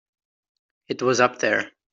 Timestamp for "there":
1.37-1.73